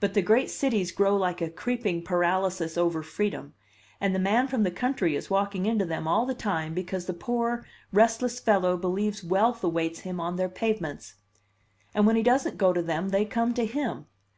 But 0.00 0.14
the 0.14 0.22
great 0.22 0.48
cities 0.48 0.92
grow 0.92 1.14
like 1.14 1.42
a 1.42 1.50
creeping 1.50 2.02
paralysis 2.02 2.78
over 2.78 3.02
freedom, 3.02 3.52
and 4.00 4.14
the 4.14 4.18
man 4.18 4.48
from 4.48 4.62
the 4.62 4.70
country 4.70 5.14
is 5.14 5.28
walking 5.28 5.66
into 5.66 5.84
them 5.84 6.08
all 6.08 6.24
the 6.24 6.32
time 6.32 6.72
because 6.72 7.04
the 7.04 7.12
poor, 7.12 7.66
restless 7.92 8.40
fellow 8.40 8.78
believes 8.78 9.22
wealth 9.22 9.62
awaits 9.62 10.00
him 10.00 10.20
on 10.20 10.36
their 10.36 10.48
pavements. 10.48 11.16
And 11.92 12.06
when 12.06 12.16
he 12.16 12.22
doesn't 12.22 12.56
go 12.56 12.72
to 12.72 12.80
them, 12.80 13.10
they 13.10 13.26
come 13.26 13.52
to 13.52 13.66
him. 13.66 14.06